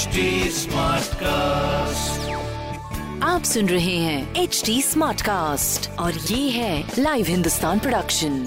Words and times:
HD 0.00 0.20
Smartcast. 0.56 2.28
आप 3.22 3.42
सुन 3.42 3.66
रहे 3.68 3.96
हैं 3.96 4.42
एच 4.42 4.62
डी 4.66 4.80
स्मार्ट 4.82 5.22
कास्ट 5.22 5.88
और 6.00 6.12
ये 6.30 6.50
है 6.50 6.84
लाइव 6.98 7.26
हिंदुस्तान 7.26 7.78
प्रोडक्शन 7.78 8.38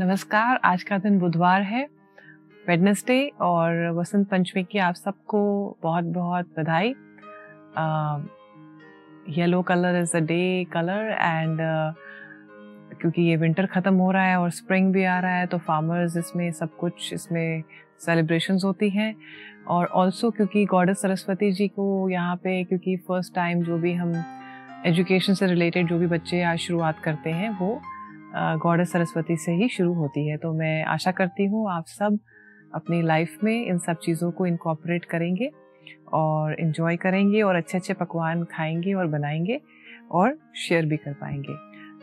नमस्कार 0.00 0.60
आज 0.64 0.82
का 0.82 0.98
दिन 0.98 1.18
बुधवार 1.18 1.62
है 1.64 1.84
वेडनेसडे 2.64 3.20
और 3.42 3.88
वसंत 3.98 4.28
पंचमी 4.30 4.64
की 4.64 4.78
आप 4.88 4.94
सबको 4.94 5.44
बहुत 5.82 6.04
बहुत 6.18 6.52
बधाई 6.58 6.94
yellow 9.30 9.62
colour 9.62 10.00
is 10.00 10.16
the 10.16 10.20
day 10.22 10.64
colour 10.72 11.10
and 11.12 11.58
क्योंकि 13.00 13.22
ये 13.22 13.36
विंटर 13.36 13.66
ख़त्म 13.66 13.94
हो 13.94 14.10
रहा 14.10 14.24
है 14.24 14.36
और 14.36 14.50
स्प्रिंग 14.50 14.92
भी 14.92 15.04
आ 15.04 15.18
रहा 15.20 15.34
है 15.34 15.46
तो 15.46 15.58
फार्मर्स 15.58 16.16
इसमें 16.16 16.50
सब 16.52 16.76
कुछ 16.76 17.12
इसमें 17.12 17.62
सेलिब्रेशंस 18.00 18.64
होती 18.64 18.90
हैं। 18.90 19.14
और 19.68 19.86
ऑल्सो 19.86 20.30
क्योंकि 20.30 20.64
गॉडेस 20.64 21.00
सरस्वती 21.02 21.50
जी 21.52 21.66
को 21.68 22.08
यहाँ 22.08 22.36
पे, 22.36 22.62
क्योंकि 22.64 22.96
फ़र्स्ट 22.98 23.34
टाइम 23.34 23.62
जो 23.62 23.78
भी 23.78 23.92
हम 23.94 24.12
एजुकेशन 24.86 25.34
से 25.34 25.46
रिलेटेड 25.46 25.88
जो 25.88 25.98
भी 25.98 26.06
बच्चे 26.06 26.42
आज 26.42 26.58
शुरुआत 26.58 26.98
करते 26.98 27.30
हैं, 27.30 27.50
वो 27.50 27.80
गॉडेस 28.58 28.92
सरस्वती 28.92 29.36
से 29.36 29.52
ही 29.52 29.68
शुरू 29.68 29.92
होती 29.94 30.26
है। 30.28 30.36
तो 30.36 30.52
मैं 30.52 30.84
आशा 30.86 31.10
करती 31.12 31.46
हूँ 31.46 31.70
आप 31.70 31.86
सब 31.88 32.18
अपनी 32.74 33.02
लाइफ 33.02 33.38
में 33.44 33.66
इन 33.66 33.78
सब 33.78 33.98
चीज़ों 34.02 34.30
को 34.30 34.46
इनकॉपरेट 34.46 35.04
करेंगे। 35.04 35.50
और 36.12 36.60
इन्जॉय 36.60 36.96
करेंगे 36.96 37.42
और 37.42 37.54
अच्छे 37.56 37.78
अच्छे 37.78 37.94
पकवान 37.94 38.44
खाएँगे 38.44 38.94
और 38.94 39.06
बनाएँगे 39.06 39.60
और 40.10 40.38
शेयर 40.56 40.86
भी 40.86 40.96
कर 40.96 41.12
पाएँगे। 41.12 41.54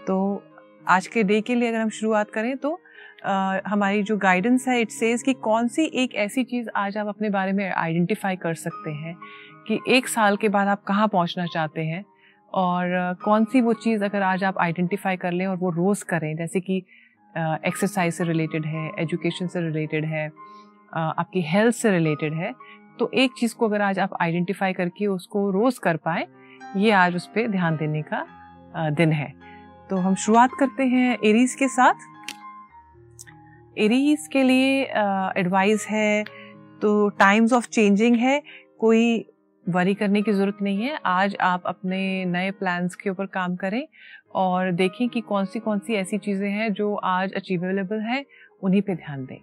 तो 0.05 0.43
आज 0.88 1.07
के 1.07 1.23
डे 1.23 1.41
के 1.41 1.55
लिए 1.55 1.69
अगर 1.69 1.80
हम 1.80 1.89
शुरुआत 1.89 2.30
करें 2.30 2.58
तो 2.58 2.81
आ, 3.25 3.58
हमारी 3.67 4.03
जो 4.03 4.17
गाइडेंस 4.17 4.67
है 4.67 4.81
इट 4.81 4.89
सेज 4.89 5.23
कि 5.23 5.33
कौन 5.33 5.67
सी 5.67 5.85
एक 5.85 6.15
ऐसी 6.15 6.43
चीज़ 6.43 6.69
आज 6.75 6.97
आप 6.97 7.08
अपने 7.08 7.30
बारे 7.30 7.52
में 7.52 7.71
आइडेंटिफाई 7.71 8.35
कर 8.35 8.53
सकते 8.53 8.91
हैं 8.91 9.15
कि 9.67 9.80
एक 9.88 10.08
साल 10.08 10.38
के 10.38 10.49
बाद 10.49 10.67
आप 10.67 10.83
कहाँ 10.83 11.08
पहुँचना 11.08 11.45
चाहते 11.45 11.81
हैं 11.81 12.05
और 12.53 13.15
कौन 13.23 13.45
सी 13.45 13.61
वो 13.61 13.73
चीज़ 13.73 14.03
अगर 14.03 14.21
आज 14.21 14.43
आप 14.43 14.58
आइडेंटिफाई 14.58 15.17
कर 15.17 15.31
लें 15.31 15.47
और 15.47 15.58
वो 15.58 15.69
रोज़ 15.69 16.05
करें 16.05 16.35
जैसे 16.35 16.59
कि 16.59 16.77
एक्सरसाइज 17.38 18.13
से 18.13 18.23
रिलेटेड 18.23 18.65
है 18.65 18.91
एजुकेशन 18.99 19.47
से 19.47 19.61
रिलेटेड 19.61 20.05
है 20.05 20.27
आपकी 20.93 21.41
हेल्थ 21.41 21.75
से 21.75 21.91
रिलेटेड 21.91 22.33
है 22.33 22.53
तो 23.00 23.09
एक 23.16 23.31
चीज़ 23.38 23.56
को 23.56 23.67
अगर 23.67 23.81
आज 23.81 24.00
आप 24.00 24.17
आइडेंटिफाई 24.22 24.73
करके 24.73 25.08
उसको 25.08 25.50
रोज़ 25.52 25.80
कर 25.80 25.98
पाए, 25.98 26.26
ये 26.78 26.92
आज 26.94 27.16
उस 27.16 27.28
पर 27.28 27.48
ध्यान 27.48 27.78
देने 27.78 28.02
का 28.04 28.26
दिन 28.92 29.12
है। 29.12 29.34
तो 29.89 29.98
हम 29.98 30.16
शुरुआत 30.16 30.52
करते 30.59 30.84
हैं 30.86 31.17
एरीज 31.26 31.56
के 31.56 31.67
साथ। 31.70 31.94
एरीज 33.78 34.27
के 34.27 34.44
लिए 34.44 34.82
एडवाइस 35.38 35.86
है 35.89 36.23
तो 36.82 37.08
टाइम्स 37.10 37.54
ऑफ़ 37.54 37.67
चेंजिंग 37.67 38.16
है, 38.16 38.42
कोई 38.80 39.26
वरी 39.66 39.94
करने 39.94 40.21
की 40.21 40.32
ज़रूरत 40.32 40.58
नहीं 40.61 40.83
है। 40.83 41.00
आज 41.05 41.36
आप 41.42 41.64
अपने 41.66 42.26
नए 42.26 42.52
प्लान्स 42.52 42.95
के 42.95 43.10
ऊपर 43.10 43.26
काम 43.27 43.55
करें 43.55 43.88
और 44.36 44.71
देखें 44.73 45.08
कि 45.10 45.21
कौन 45.21 45.45
सी 45.45 45.60
कौन 45.60 45.80
सी 45.80 45.95
ऐसी 45.95 46.17
चीज़ें 46.17 46.50
हैं 46.50 46.71
जो 46.73 46.94
आज 46.95 47.33
अचीवेबल 47.33 48.00
है, 48.02 48.23
उन्हीं 48.64 48.82
पे 48.82 48.95
ध्यान 48.95 49.26
दें। 49.26 49.38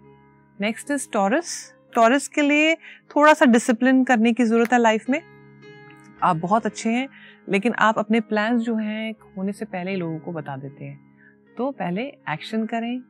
नेक्स्ट 0.59 0.91
इज़ 0.91 1.09
टॉरस 1.13 1.75
टॉरस 1.95 2.29
के 2.29 2.43
लिए 2.43 2.75
थोड़ा 3.17 3.33
सा 3.35 3.45
डिसिप्लिन 3.45 4.05
करने 4.05 4.33
की 4.33 4.45
ज़रूरत 4.45 4.73
है 4.73 4.79
लाइफ 4.79 5.09
में। 5.11 5.21
आप 6.23 6.37
बहुत 6.37 6.67
अच्छे 6.67 6.91
हैं, 6.91 7.09
लेकिन 7.49 7.73
आप 7.79 7.99
अपने 7.99 8.21
प्लान्स 8.21 8.63
जो 8.63 8.75
हैं, 8.77 9.15
होने 9.37 9.53
से 9.53 9.65
पहले 9.65 9.91
ही 9.91 9.97
लोगों 9.97 10.19
को 10.19 10.33
बता 10.33 10.57
देते 10.57 10.85
हैं। 10.85 10.99
तो 11.57 11.71
पहले 11.71 12.03
एक्शन 12.31 12.65
करें 12.67 13.01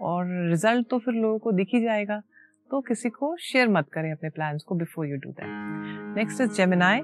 और 0.00 0.26
रिज़ल्ट 0.50 0.86
तो 0.90 0.98
फिर 0.98 1.14
लोगों 1.14 1.38
को 1.38 1.52
दिख 1.52 1.68
ही 1.74 1.80
जाएगा। 1.82 2.22
तो 2.70 2.80
किसी 2.80 3.08
को 3.08 3.36
शेयर 3.36 3.68
मत 3.68 3.88
करें 3.92 4.10
अपने 4.12 4.28
प्लान्स 4.30 4.62
को 4.62 4.74
before 4.74 5.06
you 5.06 5.16
do 5.16 5.30
that 5.30 6.16
next 6.16 6.40
is 6.40 6.50
Gemini 6.50 7.00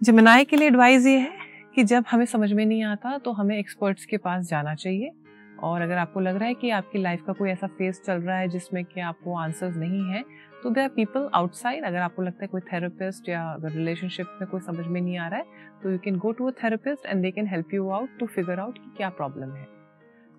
Gemini 0.00 0.44
के 0.44 0.56
लिए 0.56 0.68
एडवाइस 0.68 1.06
ये 1.06 1.18
है 1.18 1.30
कि 1.74 1.84
जब 1.84 2.04
हमें 2.10 2.24
समझ 2.26 2.52
में 2.52 2.64
नहीं 2.66 2.82
आता 2.84 3.16
तो 3.18 3.32
हमें 3.32 3.56
एक्सपर्ट्स 3.58 4.04
के 4.04 4.16
पास 4.16 4.48
जाना 4.48 4.74
चाहिए। 4.74 5.10
और 5.58 5.80
अगर 5.80 5.96
आपको 5.96 6.20
लग 6.20 6.36
रहा 6.36 6.48
है 6.48 6.54
कि 6.54 6.70
आपकी 6.70 6.98
लाइफ 6.98 7.22
का 7.26 7.32
कोई 7.32 7.50
ऐसा 7.50 7.66
फेस 7.78 8.02
चल 8.06 8.20
रहा 8.20 8.36
है 8.36 8.48
जिसमें 8.48 8.84
कि 8.84 9.00
आपको 9.00 9.36
आंसर्स 9.38 9.76
नहीं 9.76 10.04
है 10.10 10.24
तो 10.62 10.70
दे 10.70 10.80
आर 10.80 10.88
पीपल 10.88 11.28
आउटसाइड 11.34 11.84
अगर 11.84 11.98
आपको 11.98 12.22
लगता 12.22 12.44
है 12.44 12.48
कोई 12.48 12.60
थेरेपिस्ट 12.72 13.28
या 13.28 13.42
अगर 13.48 13.70
रिलेशनशिप 13.70 14.38
में 14.40 14.48
कोई 14.50 14.60
समझ 14.60 14.86
में 14.86 15.00
नहीं 15.00 15.18
आ 15.18 15.28
रहा 15.28 15.38
है 15.38 15.80
तो 15.82 15.90
you 15.90 15.98
can 15.98 16.18
go 16.18 16.32
to 16.32 16.46
a 16.46 16.52
therapist 16.62 17.06
and 17.06 17.22
they 17.22 17.30
can 17.30 17.46
help 17.46 17.74
you 17.74 17.88
out 17.90 18.18
to 18.18 18.26
figure 18.26 18.60
out 18.60 18.78
कि 18.78 18.94
क्या 18.96 19.08
प्रॉब्लम 19.10 19.54
है। 19.54 19.66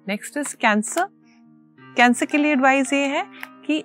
नेक्स्ट 0.08 0.38
इज़ 0.38 0.56
कैंसर 0.56 1.08
कैंसर 1.97 2.26
के 2.26 2.38
लिए 2.38 2.52
एडवाइस 2.52 2.94
ये 2.94 3.06
है 3.08 3.26
कि 3.66 3.84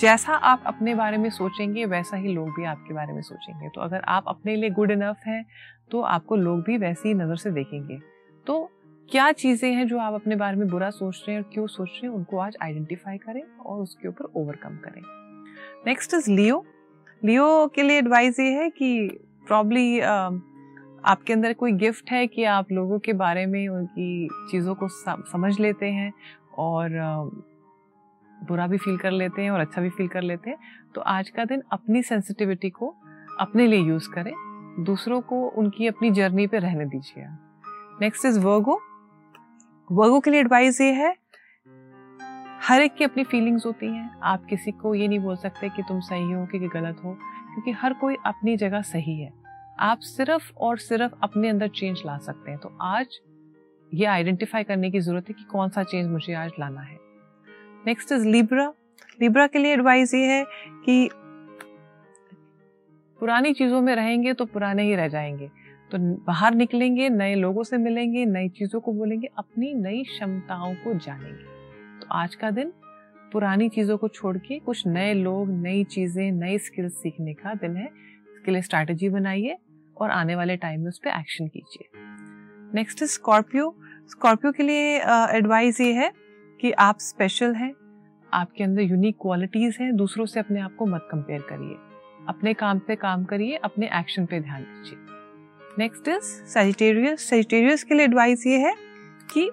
जैसा 0.00 0.34
आप 0.34 0.62
अपने 0.66 0.94
बारे 0.94 1.16
में 1.16 1.28
सोचेंगे, 1.30 1.84
वैसा 1.84 2.16
ही 2.16 2.32
लोग 2.34 2.48
भी 2.50 2.64
आपके 2.64 2.94
बारे 2.94 3.12
में 3.12 3.20
सोचेंगे। 3.22 3.68
तो 3.68 3.80
अगर 3.80 4.00
आप 4.08 4.24
अपने 4.28 4.54
लिए 4.56 4.70
गुड 4.70 4.90
इनफ 4.90 5.26
हैं 5.26 5.44
तो 5.90 6.00
आपको 6.02 6.36
लोग 6.36 6.62
भी 6.62 6.78
वैसी 6.78 7.08
ही 7.08 7.14
नज़र 7.14 7.36
से 7.36 7.50
देखेंगे। 7.50 7.98
तो 8.46 8.70
क्या 9.08 9.30
चीज़ें 9.32 9.72
हैं 9.72 9.86
जो 9.86 9.98
आप 9.98 10.14
अपने 10.14 10.36
बारे 10.36 10.56
में 10.56 10.68
बुरा 10.68 10.88
सोच 10.90 11.16
रहे 11.16 11.36
हैं 11.36 11.42
और 11.42 11.50
क्यों 11.52 11.66
सोच 11.66 11.88
रहे 11.88 12.02
हैं, 12.02 12.14
उनको 12.16 12.38
आज 12.38 12.56
आइडेंटिफाई 12.62 13.18
करें 13.18 13.42
और 13.42 13.82
उसके 13.82 14.08
ऊपर 14.08 14.24
ओवरकम 14.36 14.76
करें। 14.84 15.02
नेक्स्ट 15.86 16.14
इज़ 16.14 16.30
लियो 16.30 16.64
लियो 17.22 17.66
के 17.74 17.82
लिए 17.82 17.98
एडवाइस 17.98 18.40
ये 18.40 18.52
है 18.52 18.68
कि 18.70 19.08
प्रॉब्ली 19.46 20.00
आपके 20.00 21.32
अंदर 21.32 21.52
कोई 21.52 21.72
गिफ्ट 21.74 22.10
है 22.10 22.26
कि 22.26 22.44
आप 22.44 22.72
लोगों 22.72 22.98
के 22.98 23.12
बारे 23.12 23.44
में 23.46 23.66
उनकी 23.68 24.28
चीज़ों 24.50 24.74
को 24.74 24.88
समझ 25.24 25.58
लेते 25.60 25.86
हैं 25.86 26.12
और 26.58 26.90
बुरा 28.30 28.66
भी 28.66 28.78
फील 28.78 28.96
कर 28.96 29.10
लेते 29.10 29.42
हैं 29.42 29.50
और 29.50 29.60
अच्छा 29.60 29.80
भी 29.80 29.90
फील 29.90 30.08
कर 30.08 30.22
लेते 30.22 30.50
हैं। 30.50 30.58
तो 30.94 31.00
आज 31.00 31.28
का 31.28 31.44
दिन 31.44 31.62
अपनी 31.72 32.02
सेंसिटिविटी 32.02 32.70
को 32.70 32.94
अपने 33.40 33.66
लिए 33.66 33.80
यूज़ 33.80 34.08
करें। 34.10 34.32
दूसरों 34.84 35.20
को 35.22 35.46
उनकी 35.48 35.86
अपनी 35.86 36.10
जर्नी 36.12 36.46
पे 36.46 36.58
रहने 36.58 36.84
दीजिए 36.86 37.26
नेक्स्ट 38.00 38.24
इज़ 38.26 38.38
वर्गो 38.40 38.80
वर्गो 39.92 40.20
के 40.20 40.30
लिए 40.30 40.40
एडवाइस 40.40 40.80
ये 40.80 40.92
है, 40.92 41.10
हर 42.62 42.82
एक 42.82 42.94
की 42.94 43.04
अपनी 43.04 43.24
फीलिंग्स 43.24 43.66
होती 43.66 43.86
हैं। 43.86 44.20
आप 44.22 44.44
किसी 44.44 44.70
को 44.72 44.94
ये 44.94 45.08
नहीं 45.08 45.18
बोल 45.18 45.36
सकते 45.36 45.68
कि 45.68 45.82
तुम 45.82 46.00
सही 46.00 46.32
हो, 46.32 46.46
कि 46.46 46.58
गलत 46.58 47.00
हो, 47.04 47.12
क्योंकि 47.52 47.70
हर 47.70 47.92
कोई 47.92 48.16
अपनी 48.26 48.56
जगह 48.56 48.82
सही 48.82 49.20
है। 49.20 49.32
आप 49.80 49.98
सिर्फ़ 49.98 50.52
और 50.56 50.78
सिर्फ़ 50.78 51.12
अपने 51.22 51.48
अंदर 51.48 51.68
चेंज 51.68 52.02
ला 52.06 52.16
सकते 52.18 52.50
हैं। 52.50 52.60
तो 52.60 52.78
आज 52.82 53.18
ये 53.94 54.06
आइडेंटिफाई 54.06 54.62
करने 54.62 54.90
की 54.90 55.00
ज़रूरत 55.00 55.28
है 55.28 55.34
कि 55.34 55.44
कौन 55.44 55.68
सा 55.68 55.82
चेंज 55.82 56.10
मुझे 56.10 56.34
आज 56.34 56.50
लाना 56.60 56.80
है। 56.80 56.98
नेक्स्ट 57.86 58.12
इज़ 58.12 58.26
लिब्रा 58.28 58.72
लिब्रा 59.20 59.46
के 59.46 59.58
लिए 59.58 59.72
एडवाइस 59.72 60.14
ये 60.14 60.26
है 60.26 60.44
कि 60.84 61.10
पुरानी 63.18 63.52
चीज़ों 63.52 63.80
में 63.80 63.94
रहेंगे 63.96 64.32
तो 64.32 64.44
पुराने 64.44 64.82
ही 64.82 64.94
रह 64.94 65.08
जाएँगे। 65.08 65.50
तो 65.94 65.98
बाहर 66.26 66.54
निकलेंगे, 66.54 67.08
नए 67.08 67.34
लोगों 67.34 67.62
से 67.62 67.78
मिलेंगे, 67.78 68.24
नई 68.26 68.48
चीज़ों 68.48 68.80
को 68.80 68.92
बोलेंगे, 68.92 69.28
अपनी 69.38 69.72
नई 69.74 70.02
क्षमताओं 70.04 70.74
को 70.74 70.94
जानेंगे। 70.94 71.44
तो 72.00 72.06
आज 72.12 72.34
का 72.34 72.50
दिन 72.50 72.72
पुरानी 73.32 73.68
चीज़ों 73.68 73.96
को 73.98 74.08
छोड़ 74.08 74.36
के 74.38 74.58
कुछ 74.58 74.86
नए 74.86 75.12
लोग, 75.14 75.50
नई 75.52 75.84
चीज़ें, 75.84 76.32
नई 76.32 76.58
स्किल्स 76.58 76.92
सीखने 76.92 77.34
का 77.34 77.54
दिन 77.54 77.76
है। 77.76 77.86
इसके 77.86 78.50
लिए 78.50 78.62
स्ट्रैटेजी 78.62 79.08
बनाइए 79.08 79.56
और 79.96 80.10
आने 80.10 80.34
वाले 80.34 80.56
टाइम 80.56 80.80
में 80.80 80.88
उस 80.88 80.98
पर 80.98 81.10
एक्शन 81.10 81.46
कीजिए। 81.46 81.88
नेक्स्ट 82.74 83.02
इज़ 83.02 83.10
स्कॉर्पियो 83.10 83.74
स्कॉर्पियो 84.10 84.52
के 84.52 84.62
लिए 84.62 84.98
एडवाइस 85.36 85.80
ये 85.80 85.92
है 85.92 86.12
कि 86.60 86.72
आप 86.72 86.98
स्पेशल 87.00 87.54
हैं, 87.54 87.72
आपके 88.32 88.64
अंदर 88.64 88.82
यूनिक 88.82 89.16
क्वालिटीज़ 89.16 89.82
हैं, 89.82 89.94
दूसरों 89.96 90.26
से 90.26 90.40
अपने 90.40 90.60
आप 90.60 90.76
को 90.78 90.86
मत 90.86 91.08
कंपेयर 91.10 91.46
करिए। 91.50 91.76
अपने 92.28 92.54
काम 92.54 92.78
पे 92.78 92.96
काम 92.98 93.24
करिए, 93.24 93.56
अपने 93.56 93.90
एक्शन 93.94 94.26
पे 94.26 94.40
ध्यान 94.40 94.62
दीजिए। 94.62 95.13
नेक्स्ट 95.78 96.08
इज़ 96.08 96.22
सेजिटेरियस 96.48 97.20
सेजिटेरियस 97.20 97.82
के 97.84 97.94
लिए 97.94 98.04
एडवाइस 98.04 98.46
ये 98.46 98.58
है 98.58 98.74
कि 99.32 99.48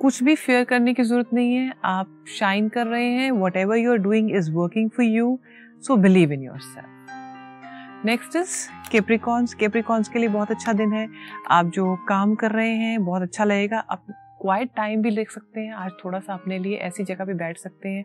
कुछ 0.00 0.22
भी 0.22 0.34
फेयर 0.34 0.64
करने 0.64 0.94
की 0.94 1.02
ज़रूरत 1.02 1.32
नहीं 1.34 1.54
है। 1.54 1.72
आप 1.84 2.24
शाइन 2.28 2.68
कर 2.68 2.86
रहे 2.86 3.06
हैं। 3.06 3.30
Whatever 3.56 3.76
you 3.76 3.90
are 3.92 3.98
doing 3.98 4.30
is 4.36 4.50
working 4.52 4.90
for 4.90 5.06
you 5.06 5.38
so 5.80 5.96
believe 5.96 6.32
in 6.32 6.42
yourself 6.58 8.04
next 8.06 8.36
is 8.36 8.56
Capricorns 8.92 9.54
Capricorns 9.54 10.08
के 10.08 10.18
लिए 10.18 10.28
बहुत 10.28 10.50
अच्छा 10.50 10.72
दिन 10.72 10.92
है। 10.92 11.08
आप 11.50 11.66
जो 11.66 11.94
काम 12.08 12.34
कर 12.34 12.50
रहे 12.50 12.70
हैं, 12.70 13.04
बहुत 13.04 13.22
अच्छा 13.22 13.44
लगेगा। 13.44 13.78
आप 13.80 14.06
क्वाइट 14.40 14.70
टाइम 14.76 15.02
भी 15.02 15.10
ले 15.10 15.24
सकते 15.24 15.60
हैं। 15.60 15.72
आज 15.74 15.90
थोड़ा 16.04 16.18
सा 16.20 16.34
अपने 16.34 16.58
लिए 16.58 16.76
ऐसी 16.78 17.04
जगह 17.04 17.24
पे 17.24 17.34
बैठ 17.34 17.58
सकते 17.58 17.88
हैं, 17.88 18.04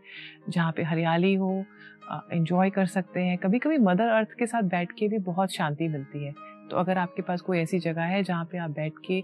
जहाँ 0.49 0.71
पे 0.71 0.83
हरियाली 0.83 1.33
हो 1.33 1.63
इन्जॉय 2.33 2.69
कर 2.69 2.85
सकते 2.87 3.19
हैं। 3.19 3.37
कभी 3.37 3.59
कभी 3.59 3.77
मदर 3.77 4.07
अर्थ 4.09 4.37
के 4.39 4.45
साथ 4.45 4.61
बैठ 4.69 4.91
के 4.91 5.07
भी 5.07 5.17
बहुत 5.23 5.53
शांति 5.53 5.87
मिलती 5.87 6.25
है। 6.25 6.33
तो 6.71 6.77
अगर 6.77 6.97
आपके 6.97 7.21
पास 7.21 7.41
कोई 7.41 7.59
ऐसी 7.59 7.79
जगह 7.79 8.03
है 8.03 8.23
जहाँ 8.23 8.45
पे 8.45 8.57
आप 8.57 8.69
बैठ 8.71 8.93
के 9.05 9.23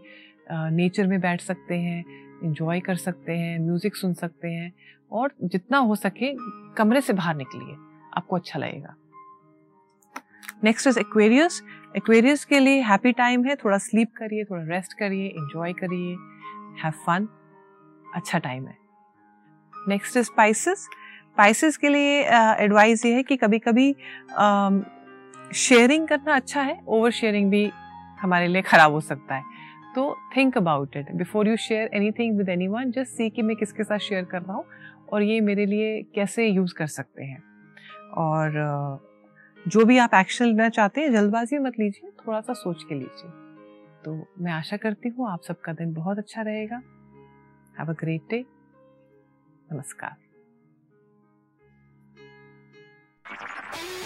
नेचर 0.52 1.08
में 1.08 1.20
बैठ 1.22 1.42
सकते 1.42 1.76
हैं 1.80 2.04
इंजॉय 2.44 2.80
कर 2.80 2.96
सकते 2.96 3.38
हैं 3.38 3.58
म्यूज़िक 3.60 3.96
सुन 3.96 4.14
सकते 4.14 4.48
हैं 4.48 4.72
और 5.12 5.34
जितना 5.44 5.78
हो 5.78 5.96
सके 5.96 6.34
कमरे 6.78 7.02
से 7.02 7.14
बाहर 7.14 7.36
निकलिए 7.36 7.76
आपको 8.18 8.36
अच्छा 8.36 8.60
लगेगा। 8.60 8.96
नेक्स्ट 10.64 10.88
इज़ 10.88 11.00
एक्वेरियस 11.00 11.62
एक्वेरियस 11.98 12.46
के 12.46 12.60
लिए 12.60 12.82
हैप्पी 12.82 13.12
टाइम 13.14 13.46
है 13.46 13.56
थोड़ा 13.56 13.78
स्लीप 13.78 14.12
करिए 14.18 14.44
थोड़ा 14.44 14.64
रेस्ट 14.66 14.94
करिए 15.00 15.28
इंजॉय 15.28 15.74
करिए 15.74 16.16
हैव 16.84 16.94
फन 17.06 17.28
अच्छा 18.16 18.40
टाइम 18.40 18.68
है। 18.68 18.78
नेक्स्ट 19.74 20.18
इज़ 20.18 20.26
स्पाइसेस 20.26 20.88
स्पाइसेस 21.32 21.78
के 21.78 21.90
लिए 21.90 22.20
एडवाइस 22.64 23.00
uh, 23.00 23.06
ये 23.06 23.14
है 23.14 23.24
कि 23.24 23.38
कभी 23.38 23.60
कभी 23.60 23.90
शेयरिंग 25.54 26.08
करना 26.08 26.36
अच्छा 26.36 26.62
है 26.62 26.80
ओवर 26.88 27.12
शेयरिंग 27.12 27.50
भी 27.52 27.70
हमारे 28.20 28.48
लिए 28.48 28.62
खराब 28.62 28.92
हो 28.92 29.00
सकता 29.02 29.36
है। 29.36 29.44
तो 29.96 30.16
think 30.38 30.58
about 30.58 30.96
it 30.98 31.12
before 31.12 31.48
you 31.48 31.56
share 31.58 31.90
anything 32.12 32.38
with 32.38 32.50
anyone 32.68 32.92
just 32.92 33.12
see 33.12 33.30
कि 33.30 33.42
मैं 33.42 33.56
किसके 33.56 33.84
साथ 33.84 33.98
शेयर 34.00 34.26
कर 34.26 34.42
रहा 34.42 34.54
हूँ 34.54 34.66
और 35.14 35.24
ये 35.24 35.40
मेरे 35.42 35.66
लिए 35.66 36.02
कैसे 36.16 36.48
यूज़ 36.48 36.74
कर 36.74 36.88
सकते 36.88 37.24
हैं। 37.24 37.44
और 38.18 38.52
जो 39.66 39.86
भी 39.86 39.98
आप 39.98 40.14
एक्शन 40.14 40.46
लेना 40.46 40.70
चाहते 40.70 41.02
हैं, 41.02 41.12
जल्दबाजी 41.12 41.58
मत 41.58 41.80
लीजिए 41.80 42.12
थोड़ा 42.28 42.42
सा 42.42 42.54
सोच 42.54 42.84
के 42.84 42.96
लीजिए। 42.96 43.30
तो 44.06 44.16
मैं 44.40 44.52
आशा 44.52 44.78
करती 44.78 45.10
हूँ 45.10 45.30
आप 45.32 45.42
सबका 45.42 45.74
दिन 45.74 45.94
बहुत 45.94 46.18
अच्छा 46.18 46.42
रहेगा। 46.42 46.82
हैव 47.80 47.90
अ 47.90 47.96
ग्रेट 48.00 48.30
डे 48.30 48.46
नमस्कार। 49.70 50.25